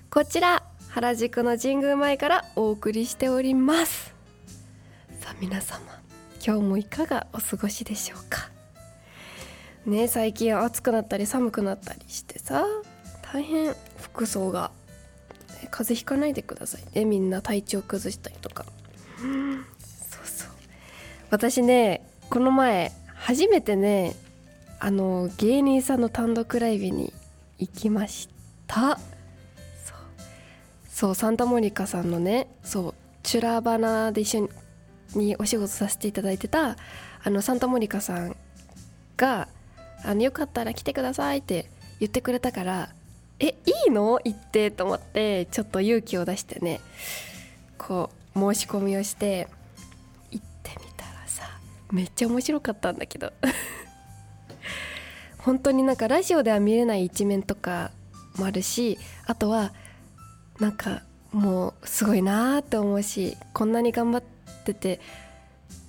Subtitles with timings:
[0.10, 4.14] こちら原宿の神宮前からお送りしております。
[5.22, 5.82] さあ皆様
[6.46, 8.52] 今日もいかがお過ごしでしょうか？
[9.88, 12.68] ね最近暑くなったり寒くなったりしてさ
[13.24, 14.70] 大変服装が
[15.72, 16.84] 風邪ひかないでください。
[16.94, 18.64] ねみんな体調崩したりとか。
[19.24, 20.50] うんそうそう。
[21.32, 24.16] 私ねこの前初めてね
[24.80, 27.12] あの芸人さんの単独ライブに
[27.58, 28.30] 行きまし
[28.68, 29.00] た。
[30.94, 34.50] そうサンタモニカさんのねそうチュラバナで一緒
[35.16, 36.78] にお仕事させていただいてた
[37.24, 38.36] あのサンタモニカさん
[39.18, 39.48] が
[40.06, 42.90] あのよかったら来てくださいって言ってくれたから
[43.40, 44.20] えいいの？
[44.24, 46.80] 行ってと思ってちょっと勇気を出してね
[47.80, 49.48] こう申し込みをして
[50.30, 51.50] 行ってみたらさ
[51.92, 53.34] めっちゃ面白かったんだけど。
[55.40, 57.92] 本当になんかラジオでは見れない一面とか
[58.38, 59.74] もあるしあとは
[60.60, 61.02] なんか
[61.32, 64.24] もうすごいなーって思うしこんなに頑張っ
[64.66, 65.00] てて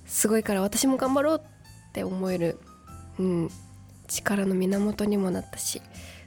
[0.05, 2.59] すごいから私も頑張ろうって思える、
[3.19, 3.49] うん、
[4.07, 5.81] 力の源にもなったし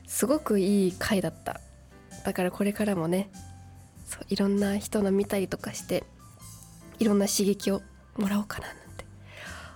[0.07, 1.61] すごくいい回だった。
[2.25, 3.31] だからこれからもね
[4.07, 6.05] そういろんな人の見たりとかして
[6.99, 7.83] いろんな刺激を
[8.17, 9.05] もらおうかななんて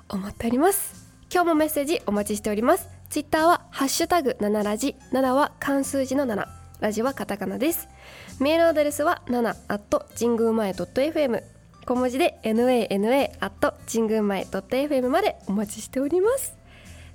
[0.09, 1.03] 思っております。
[1.33, 2.89] 今日もメッセージお待ちしております。
[3.09, 6.47] ツイッターはハッシュタグ7ラジ7は漢数字の7
[6.81, 7.89] ラジはカタカナです。
[8.41, 11.43] メールアドレスは7アットジングマドット FM
[11.85, 16.57] 小文字で nana アットジングドット FM までお待ちしております。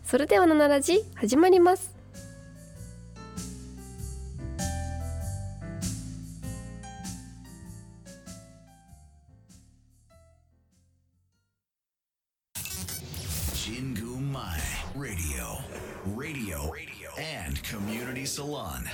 [0.03, 1.97] それでは七ラジ始まります。
[14.95, 15.59] Radio,
[16.15, 18.89] radio, radio, and community salon.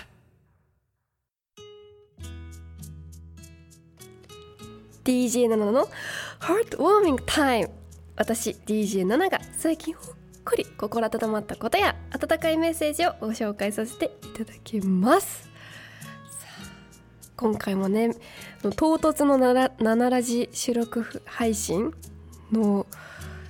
[5.04, 5.90] DJ 7の？
[6.40, 7.72] ハートウォーミングタイム
[8.16, 10.16] 私 DJ7 が最近ほっ
[10.46, 15.44] こり心温まったことや温かいメッセージをご紹介させていただきます。
[15.44, 18.16] さあ今回もね
[18.62, 21.94] 唐突の7ラジ収録配信
[22.52, 22.86] の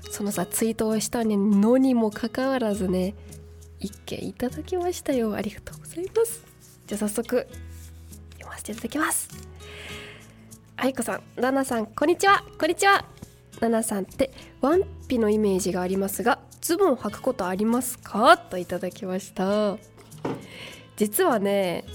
[0.10, 3.16] そのさツイートをしたのにもかかわらずね
[3.80, 5.34] 一件いただきましたよ。
[5.36, 6.44] ありがとうございます。
[6.88, 7.48] じゃあ早速
[8.34, 9.53] 読ませていただきます。
[10.76, 12.44] 愛子さん、ナナさん、こんにちは。
[12.60, 13.06] こんにちは。
[13.62, 18.38] ナナさんってワンピのイメージがありますが、ズボンを履くことありますか？
[18.38, 19.78] といただきました。
[20.98, 21.86] 実はね、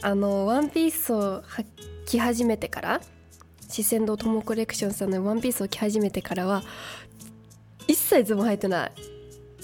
[0.00, 1.66] あのワンピースを履
[2.06, 3.00] き始めてから、
[3.68, 6.62] 四川堂トモコレクションさんのワンピースを着始めてからは
[7.88, 8.92] 一切ズボン履いてない。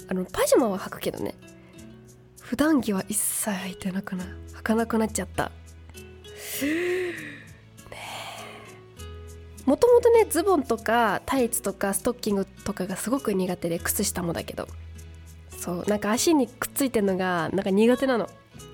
[0.09, 1.33] あのパジャマは履くけどね。
[2.41, 5.51] 普段着は一切履いてなくな履かなくなっちゃった。
[9.69, 14.67] もともとねズボンとかタイツとかストッキングとかがすごく苦手で靴下もだけど。
[15.59, 18.27] そうなんか足にくっついてるのがなんか苦手なの。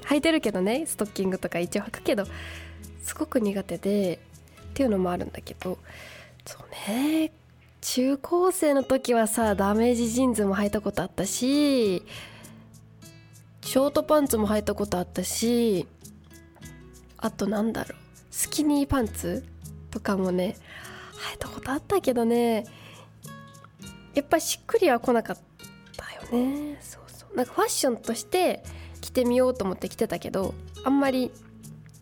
[0.05, 2.25] 履いてるけどねストッキングとか一応履くけど
[3.03, 4.19] すごく苦手で
[4.69, 5.77] っていうのもあるんだけど。
[6.45, 7.33] そうね
[7.81, 15.87] 中高生の時はさダメージジーンズも履いたことあったしショートパンツも履いたことあったし
[17.17, 17.97] あとなんだろう
[18.31, 19.43] スキニーパンツ
[19.91, 20.55] とかもね
[21.31, 22.65] 履いたことあったけどね。
[24.13, 25.37] やっぱしっくりは来なかっ
[25.97, 26.77] たよね。
[26.81, 27.35] そうそう。
[27.35, 28.63] なんかファッションとして
[29.01, 30.53] 着てみようと思って着てたけど
[30.83, 31.31] あんまり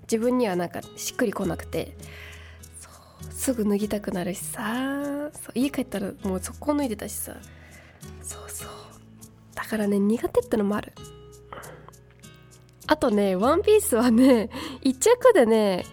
[0.03, 1.95] 自分にはなんかしっくり来なくて。
[2.79, 3.31] そう。
[3.31, 4.61] すぐ脱ぎたくなるしさ。
[5.55, 7.35] 家帰ったらもう速攻脱いでたしさ。
[8.21, 8.69] そうそう。
[9.55, 10.93] だからね苦手ってのもある。
[12.85, 14.49] あとねワンピースはね
[14.81, 15.85] 一着でね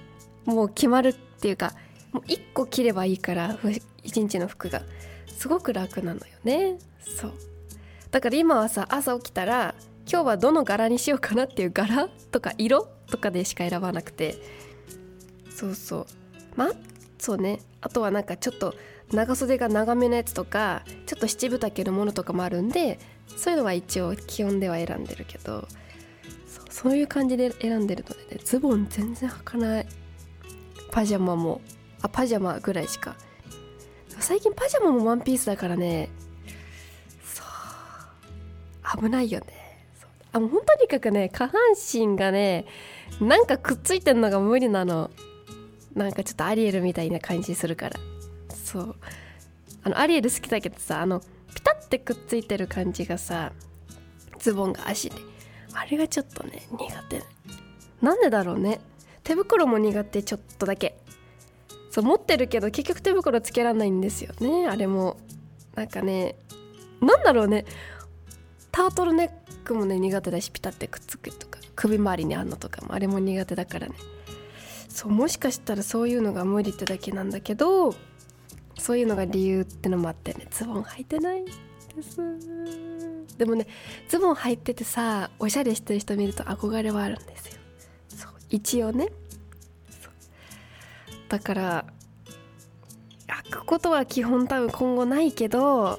[0.44, 1.73] もう決まるっていうか
[2.12, 3.81] もう1個着ればいいから1
[4.23, 4.83] 日の服が。
[5.41, 6.79] すごく楽なのよね。
[7.01, 7.33] そう。
[8.11, 9.75] だから今はさ朝起きたら
[10.07, 14.37] 今日はどの柄にしようかなっていう柄とか色とかでしか選ばなくて。
[15.51, 16.07] そうそう。
[16.57, 16.73] まあ
[17.19, 17.61] そうね。
[17.81, 18.75] あとはなんかちょっと
[19.12, 25.67] 長袖が長めのやつとかちょっと七分丈のものとかもあるんでそういうのは一応基本では選んでるけど。
[26.47, 29.87] そうそういう感じで選んでるのでねズボン全然履かない。
[30.91, 31.61] パジャマも。
[32.02, 33.17] あパジャマぐらいしか。
[34.19, 36.11] 最近パジャマもワンピースだからね。
[37.25, 37.43] そ
[38.99, 38.99] う。
[39.02, 39.47] 危ないよね。
[40.32, 42.64] あもうほんとにかくね下半身がね
[43.20, 45.11] なんかくっついてんのが無理なの。
[45.94, 47.99] なんかちょっとアリエルみたいな感じするから。
[48.55, 48.97] そう。
[49.82, 51.20] あのアリエル好きだけどさあの
[51.55, 53.52] ピタッてくっついてる感じがさ
[54.38, 55.17] ズボンが足で。
[55.73, 57.23] あれがちょっとね苦手。
[58.02, 58.81] なんでだろうね。
[59.25, 60.97] 手袋も苦手ちょっとだけ。
[61.90, 64.69] そう持ってるけど結局手袋つけらんないんですよね。
[64.69, 65.16] あれも。
[65.75, 66.37] なんかね
[67.00, 67.64] なんだろうね。
[68.72, 69.31] タートルネッ
[69.64, 73.94] クもね苦手だしピタってくっつくとか首周りにあんのとかもあれも苦手だからね。
[74.88, 77.94] そうもしかしたらそういうのが無理ってだけなんだけど
[78.76, 80.46] そういうのが理由ってのもあってね。
[80.50, 81.52] ズボン履いてないで
[82.02, 82.20] す。
[83.37, 83.66] でもね
[84.08, 87.58] ズボン履いててさおしゃれしてる人見ると憧れはあるんですよ。
[88.08, 89.08] そう一応ね。
[91.31, 91.85] だから
[93.29, 95.99] 履くことは基本多分今後ないけど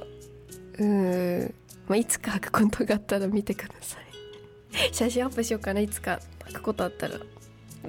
[0.78, 1.54] うん、
[1.88, 4.92] まあ、いつか履くことがあったら見てください。
[4.94, 7.18] 写真アップしようかないつか履くことあったら。
[7.18, 7.24] ね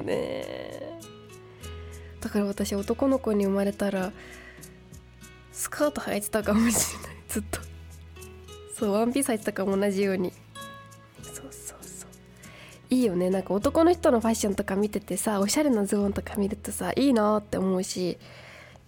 [0.08, 0.92] え。
[2.20, 4.12] だから私男の子に生まれたら
[5.52, 7.16] スカート履いてたかもしれない。
[7.28, 7.60] ずっと。
[8.74, 10.32] そうワンピース履いてたかも同じように。
[12.92, 13.30] いいよね。
[13.30, 18.18] なんか男の人のファッションとか見ててさおしゃれなズボンとか見るとさいいなって思うし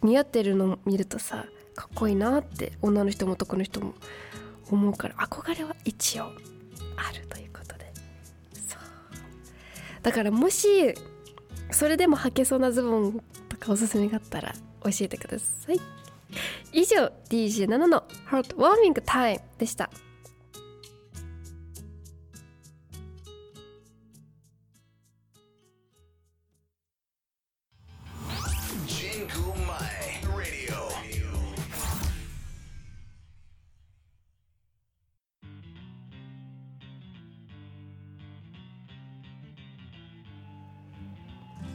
[0.03, 3.95] 似合ってるの見るとさかっこいいなって女の人も男の人も
[4.71, 6.29] 思うから憧れは一応あ
[7.19, 7.91] るということで。
[8.69, 8.81] そう。
[10.03, 10.95] だからもし
[11.71, 14.53] それでも履けそうなズボンとかおすすめがあったら
[14.83, 15.81] 教えてください。
[16.73, 19.89] 以上 DJ7 の「ハートウォーミングタイム」でした。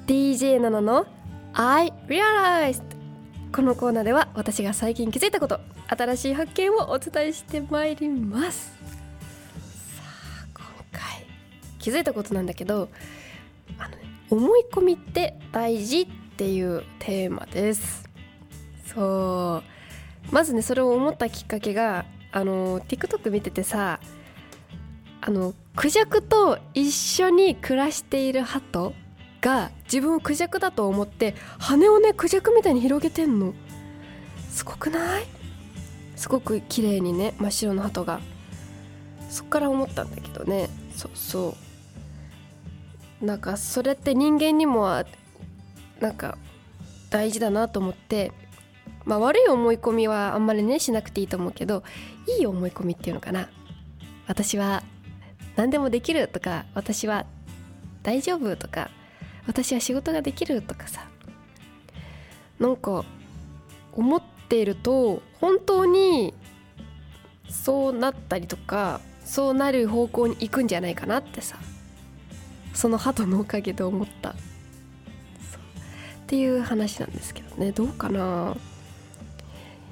[0.09, 1.05] DJ7 の
[1.53, 2.81] I Realized」
[3.53, 8.73] このコーナーでは私が最近気づいたこと新しい発見をお伝えしてまいります。
[9.95, 11.27] さあ今回
[11.77, 12.89] 気づいたことなんだけど
[13.77, 16.07] あの、ね、思い込みって大事っ
[16.37, 18.09] ていうテーマです。
[18.87, 19.61] そ
[20.31, 20.33] う。
[20.33, 23.99] まずねそれを思ったきっかけがあの TikTok 見ててさ
[25.21, 28.95] あのクジャクと一緒に暮らしている鳩
[29.41, 33.53] が自分をクジャクだと思って羽をねクジャクみたいに広げてんの。
[34.49, 35.25] すごくない？
[36.15, 38.19] すごく綺麗にね真っ白の鳩が。
[39.29, 40.69] そっから思ったんだけどね。
[40.95, 41.55] そうそ
[43.21, 43.25] う。
[43.25, 45.03] なんかそれって人間にも
[45.99, 46.37] なんか
[47.09, 48.31] 大事だなと思って
[49.05, 51.83] まあ悪い思い込みはあんまりねしなくていいと思うけど
[52.39, 53.49] いい思い込みっていうのかな。
[54.27, 54.83] 私は
[55.55, 57.25] 何でもできるとか私は
[58.03, 58.89] 大丈夫とか
[59.49, 61.09] 私は仕事ができるとかさ
[62.59, 63.03] なんか
[63.93, 66.35] 思っていると本当に
[67.49, 71.57] そうなったりとかそうなる方向に行くんじゃないかなってさ
[72.75, 74.29] その鳩のおかげで思った。
[74.29, 74.33] っ
[76.27, 77.71] ていう話なんですけどね。
[77.71, 78.55] どうかな。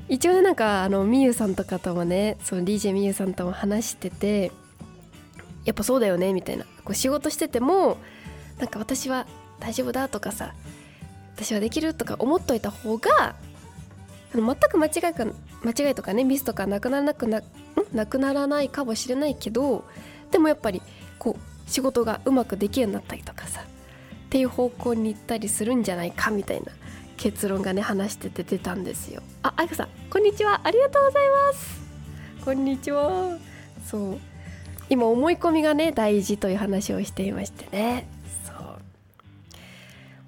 [0.07, 4.51] 一応ねなんかあのみゆさんとかともねその DJ みゆさんとも話してて
[5.65, 6.65] やっぱそうだよねみたいな。
[6.85, 7.97] こう仕事してても
[8.59, 9.25] なんか私は
[9.59, 10.53] 大丈夫だとかさ
[11.35, 13.35] 私はできるとか思っといた方が
[14.33, 15.25] あの全く間違いか
[15.63, 17.41] 間違いとかねミスとかなくならなくな
[17.93, 19.85] なくならないかもしれないけど
[20.31, 20.81] でもやっぱり
[21.19, 26.71] こう仕事がうまくできるようになったりとかさっていう方向に行ったりするんじゃないかみたいな
[27.15, 29.21] 結論がね話してて出たんですよ。
[29.41, 30.61] ああいこさんこんにちは。
[30.63, 31.81] ありがとうございます。
[32.45, 33.37] こんにちは。
[33.85, 34.19] そう。
[34.89, 38.07] 今思い込みがね大事という話をしていましてね。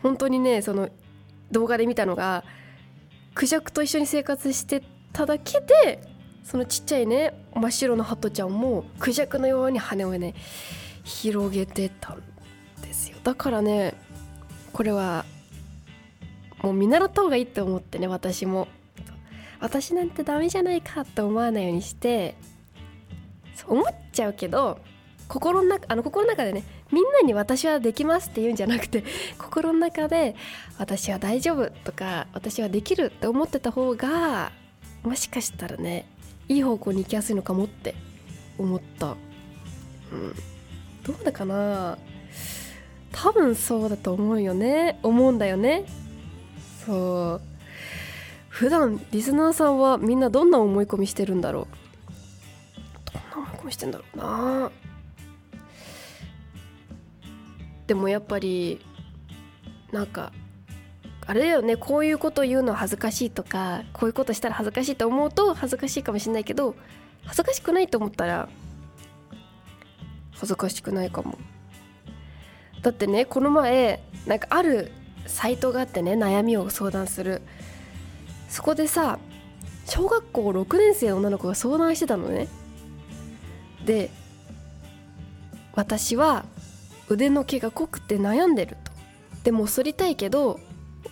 [0.01, 0.89] 本当にねその
[1.51, 2.43] 動画で見たのが
[3.33, 6.01] クジャクと一緒に生活してただけで
[6.43, 10.33] そのちっちゃいね真っ白のハトちゃんもクジャクのように羽をね
[11.03, 12.23] 広げてたん
[12.81, 13.17] ですよ。
[13.23, 13.93] だからね
[14.73, 15.25] これは
[16.61, 18.67] もう見習った方がいいって思ってね私も。
[19.59, 22.35] 私なんてダメじゃないかって思わないようにして
[23.55, 24.79] そう思っちゃうけど
[25.27, 29.03] 心の中あの心の中でねみんなに私はできますって言うんじゃなくて
[29.37, 30.35] 心の中で
[30.77, 34.51] 私は大丈夫とか私はできるって思ってた方が
[35.03, 36.07] もしかしたらね
[36.47, 37.95] いい方向に行きやすいのかもって
[38.57, 39.15] 思った。
[40.11, 40.35] うん。
[41.03, 41.97] どうだかな。
[43.11, 44.99] 多分そうだと思うよね。
[45.03, 45.85] 思うんだよね。
[46.85, 47.41] そう。
[48.49, 53.13] 普段リスナーさんはみんなどんな思い込みしてるんだろう。
[53.13, 54.71] どんな思い込みしてんだろうな。
[57.89, 58.79] でもやっぱり
[59.91, 60.31] なんか
[61.25, 66.75] あれだよねこういうこと言うの恥ずかしいとかこういうことしたら恥ずかしいと思うと恥ずかしいかもしれないけど
[67.23, 68.47] 恥ずかしくないと思ったら
[70.33, 71.35] 恥ずかしくないかも。
[72.83, 74.91] だってねこの前なんかある
[75.25, 77.41] サイトがあってね悩みを相談する。
[78.49, 79.17] そこでさ
[79.87, 82.49] 小学校6年生の女の子が相談してたのね。
[83.83, 84.11] で
[85.73, 86.45] 私は
[87.09, 88.91] 腕の毛が濃くて悩んでると。
[89.43, 90.59] でも剃りたいけど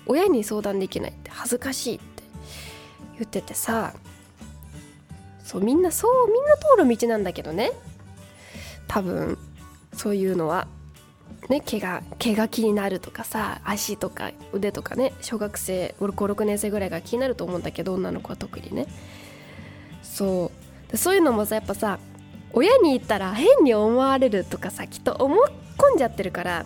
[0.06, 2.24] 親に相談できないって恥ずかしいって
[3.20, 3.94] 言っててさ。
[5.44, 7.72] そうみんなそうみんな通る道なんだけどね。
[8.88, 9.38] 多分
[9.94, 10.68] そういうのは
[11.48, 18.88] ね毛が毛が気になるとかさ足とか腕とかね小学生56年生ぐらいが気になると思うんだけど女の子は特にね。
[20.04, 20.52] そ
[20.92, 20.98] う。
[20.98, 22.00] そういうのもさやっぱさ
[22.52, 26.66] 親に言ったら変に思われるとかさきっと思い込んじゃってるから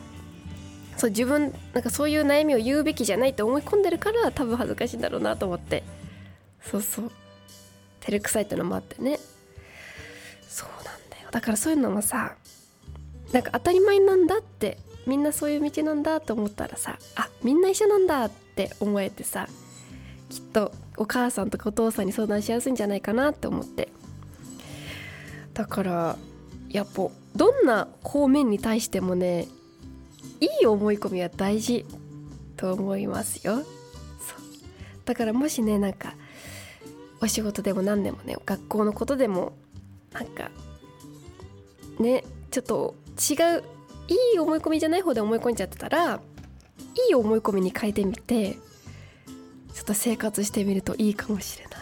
[0.97, 5.83] そう自分なんかそういう悩みを言うべきじゃないって思い込んでるから多分恥ずかしいんだろうなと思って。
[6.61, 7.11] そうそう。
[8.01, 9.19] 照れくさいってのもあってね。
[10.47, 11.29] そうなんだよ。
[11.31, 12.35] だからそういうのもさ
[13.31, 14.77] なんか当たり前なんだって
[15.07, 19.47] みんなそういう道なんだと思ったらさあみんな一緒なんだって思えてさ
[20.29, 23.89] きっとお母さんとかお父さんに相談しやすいんじゃないかなって思って。
[25.53, 26.17] だから
[26.69, 29.47] やっぱどんな方面に対してもね
[30.39, 31.85] いい思い込みは大事
[32.57, 33.57] と思いますよ。
[33.57, 33.65] そう。
[35.05, 36.15] だからもしねなんか
[37.21, 39.53] お仕事でも何でもね学校のことでも
[40.11, 40.49] なんか
[41.99, 43.63] ねちょっと違う
[44.07, 46.19] いい思い込みじゃない方で思い込んじゃってたらい
[47.11, 48.53] い思い込みに変えてみて
[49.73, 51.73] ちょっと生活してみるといいかもしれない。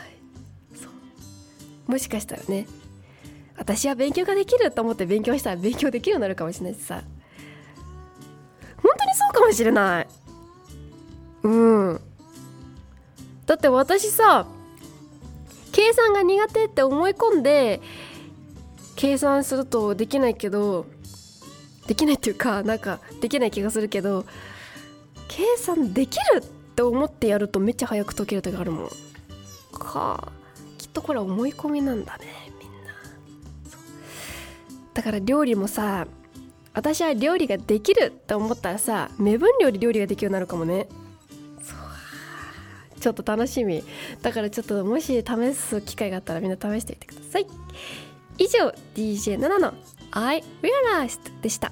[0.76, 0.90] そ
[1.88, 1.92] う。
[1.92, 2.68] もしかしたらね
[3.60, 7.04] 私は勉強ができると思って勉強したら勉強できるようになるかもしれないしさ。
[8.82, 10.08] 本当にそうかもしれない。
[11.44, 11.50] う
[11.94, 12.02] ん。
[13.46, 14.48] だって私さ
[15.72, 17.82] 計算が苦手って思い込んで
[18.96, 20.86] 計算するとできないけど
[21.88, 24.26] できないっていうかなんかできない気がするけど
[25.28, 28.90] 計算できるって思ってやるとめっちゃ早く解ける時あるもん。
[29.74, 30.32] か
[30.78, 32.49] きっとこれは思い込みなんだね。
[34.94, 36.08] だから料理もさ
[36.74, 40.88] 私は料理ができるって思ったらさ目分量で料理ができるようになるかもね。
[43.00, 43.84] ちょっと楽しみ。
[44.22, 47.48] だからちょっともし試す機会があったらみんな試してみてください。
[48.38, 49.74] 以上 DJ7 の
[50.12, 51.72] I Realized でした。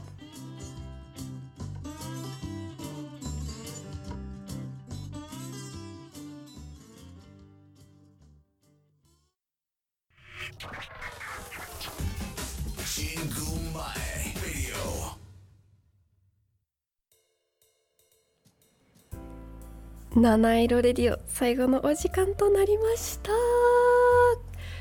[20.19, 23.31] 七色レディオ最後のお時間となりました。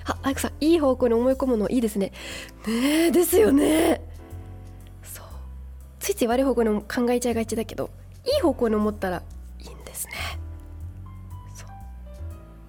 [0.06, 2.12] あ、アイクさんいい方向に思い込むのいいですね。
[2.66, 4.00] ねえですよね。
[5.02, 5.26] そう。
[5.98, 7.90] ついつい悪い方向に考えちゃいがちだけど
[8.24, 9.22] いい方向に思ったら
[9.60, 10.14] いいんですね。
[11.54, 11.68] そう。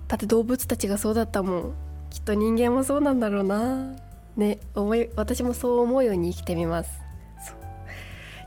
[0.10, 1.74] だって動物たちがそうだったもん。
[2.10, 3.96] きっと人間もそうなんだろうな。
[4.36, 6.92] ね思い私もそう思うように生きてみます。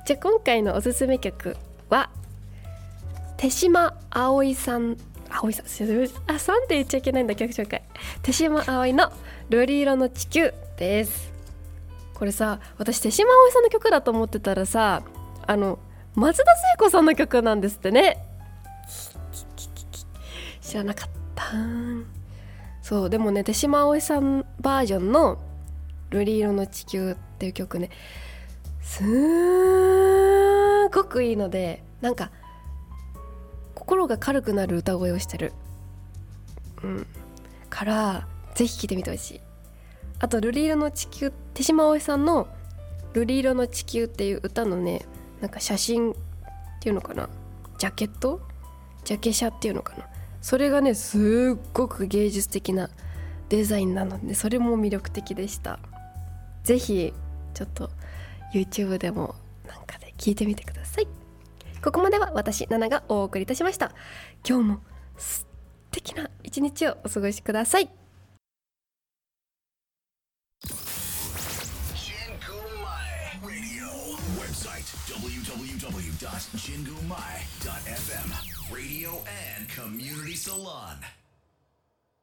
[0.04, 1.56] じゃあ今回のおすすめ曲
[1.88, 2.10] は
[3.40, 4.98] 手島葵さん。
[5.30, 6.22] 葵さんすいません。
[6.26, 7.82] あさんって言っちゃいけないんだ曲紹介。
[8.20, 9.10] 手島葵の
[9.48, 11.32] 「瑠璃色の地球」です。
[12.12, 15.02] これさ私手島葵さんの曲だと思ってたらさ
[15.46, 15.78] あの
[16.14, 16.44] 松田
[16.74, 18.22] 聖子さんの曲なんですってね。
[20.60, 21.54] 知らなかった。
[22.82, 25.38] そうでもね手島葵さんバージョンの
[26.12, 27.88] 「瑠璃色の地球」っていう曲ね
[28.82, 32.30] すーごくいいのでなんか
[33.90, 35.52] 心が軽くなる歌声をしてる。
[36.84, 37.06] うん。
[37.68, 39.40] からぜひ聴いてみてほしい。
[40.20, 42.46] あと「瑠璃色の地球」手島葵さんの
[43.14, 45.02] 「瑠璃色の地球」っていう歌のね
[45.40, 46.14] なんか写真っ
[46.78, 47.28] ていうのかな？
[47.78, 48.40] ジャケット？
[49.04, 50.06] ジャケ写っていうのかな？
[50.40, 52.90] それがねすっごく芸術的な
[53.48, 55.80] デザインなのでそれも魅力的でした。
[56.62, 57.12] ぜひ
[57.54, 57.90] ちょっと
[58.54, 59.34] YouTube でも
[59.66, 61.08] なんかで聞いてみてください
[61.82, 63.92] ここまでは私ナナがお送りいたしました。
[64.46, 64.80] 今日も
[65.16, 65.46] 素
[65.90, 67.88] 敵な一日をお過ごしください。